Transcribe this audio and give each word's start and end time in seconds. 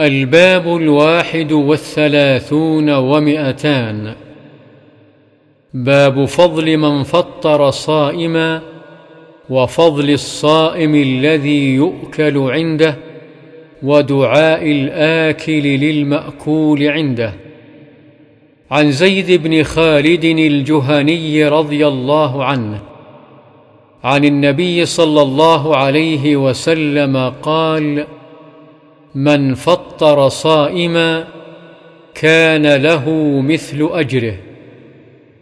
الباب 0.00 0.76
الواحد 0.76 1.52
والثلاثون 1.52 2.90
ومئتان. 2.90 4.14
باب 5.74 6.24
فضل 6.24 6.76
من 6.76 7.02
فطر 7.02 7.70
صائما 7.70 8.60
وفضل 9.50 10.10
الصائم 10.10 10.94
الذي 10.94 11.74
يؤكل 11.74 12.38
عنده 12.38 12.96
ودعاء 13.82 14.70
الآكل 14.70 15.62
للمأكول 15.62 16.82
عنده. 16.82 17.32
عن 18.70 18.90
زيد 18.90 19.42
بن 19.42 19.62
خالد 19.62 20.24
الجهني 20.24 21.48
رضي 21.48 21.86
الله 21.86 22.44
عنه 22.44 22.80
عن 24.04 24.24
النبي 24.24 24.86
صلى 24.86 25.22
الله 25.22 25.76
عليه 25.76 26.36
وسلم 26.36 27.32
قال 27.42 28.06
من 29.16 29.54
فطر 29.54 30.28
صائما 30.28 31.24
كان 32.14 32.74
له 32.82 33.10
مثل 33.40 33.88
أجره 33.92 34.36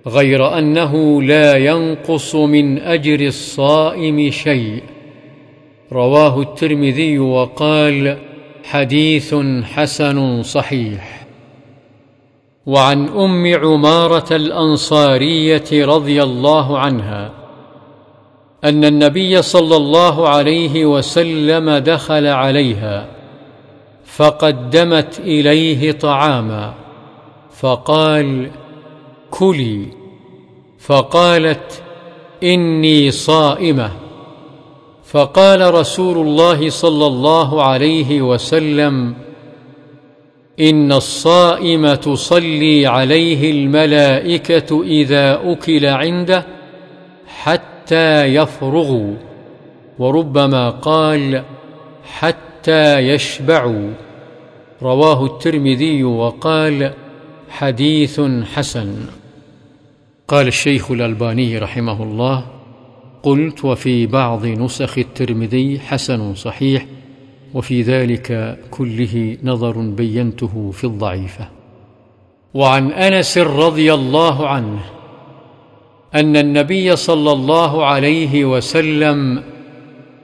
غير 0.06 0.58
أنه 0.58 1.22
لا 1.22 1.56
ينقص 1.56 2.34
من 2.34 2.78
أجر 2.78 3.20
الصائم 3.20 4.30
شيء. 4.30 4.82
رواه 5.92 6.40
الترمذي 6.40 7.18
وقال 7.18 8.18
حديث 8.64 9.34
حسن 9.62 10.42
صحيح. 10.42 11.26
وعن 12.66 13.08
أم 13.08 13.54
عمارة 13.54 14.36
الأنصارية 14.36 15.86
رضي 15.86 16.22
الله 16.22 16.78
عنها 16.78 17.30
أن 18.64 18.84
النبي 18.84 19.42
صلى 19.42 19.76
الله 19.76 20.28
عليه 20.28 20.84
وسلم 20.86 21.70
دخل 21.70 22.26
عليها 22.26 23.13
فقدمت 24.16 25.20
إليه 25.20 25.92
طعاما 25.92 26.74
فقال 27.52 28.50
كلي 29.30 29.86
فقالت 30.78 31.82
إني 32.42 33.10
صائمة 33.10 33.90
فقال 35.04 35.74
رسول 35.74 36.26
الله 36.26 36.70
صلى 36.70 37.06
الله 37.06 37.62
عليه 37.62 38.22
وسلم 38.22 39.14
إن 40.60 40.92
الصائم 40.92 41.94
تصلي 41.94 42.86
عليه 42.86 43.50
الملائكة 43.50 44.82
إذا 44.82 45.40
أكل 45.52 45.86
عنده 45.86 46.46
حتى 47.26 48.24
يفرغوا 48.24 49.14
وربما 49.98 50.70
قال 50.70 51.42
حتى 52.04 52.53
يشبعوا. 52.98 53.92
رواه 54.82 55.24
الترمذي 55.24 56.04
وقال 56.04 56.92
حديث 57.50 58.20
حسن. 58.54 58.96
قال 60.28 60.46
الشيخ 60.46 60.90
الألباني 60.90 61.58
رحمه 61.58 62.02
الله 62.02 62.46
قلت 63.22 63.64
وفي 63.64 64.06
بعض 64.06 64.46
نسخ 64.46 64.98
الترمذي 64.98 65.78
حسن 65.78 66.34
صحيح 66.34 66.86
وفي 67.54 67.82
ذلك 67.82 68.58
كله 68.70 69.36
نظر 69.42 69.78
بينته 69.78 70.70
في 70.70 70.84
الضعيفة. 70.84 71.48
وعن 72.54 72.92
أنس 72.92 73.38
رضي 73.38 73.94
الله 73.94 74.48
عنه 74.48 74.80
أن 76.14 76.36
النبي 76.36 76.96
صلى 76.96 77.32
الله 77.32 77.84
عليه 77.84 78.44
وسلم 78.44 79.42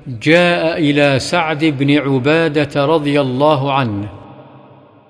جاء 0.06 0.78
إلى 0.78 1.18
سعد 1.18 1.64
بن 1.64 1.98
عبادة 1.98 2.86
رضي 2.86 3.20
الله 3.20 3.72
عنه 3.72 4.08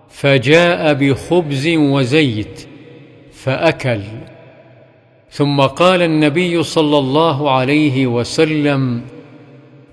فجاء 0.08 0.94
بخبز 0.94 1.68
وزيت 1.68 2.68
فأكل. 3.32 4.00
ثم 5.30 5.60
قال 5.60 6.02
النبي 6.02 6.62
صلى 6.62 6.98
الله 6.98 7.50
عليه 7.50 8.06
وسلم 8.06 9.02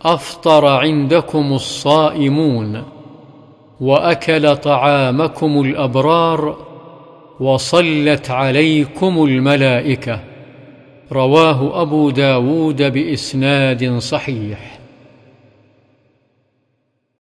أفطر 0.01 0.65
عندكم 0.65 1.53
الصائمون 1.53 2.83
وأكل 3.81 4.55
طعامكم 4.55 5.61
الأبرار 5.61 6.57
وصلت 7.39 8.31
عليكم 8.31 9.23
الملائكة. 9.23 10.19
رواه 11.11 11.81
أبو 11.81 12.09
داود 12.09 12.81
بإسناد 12.93 13.97
صحيح. 13.97 14.76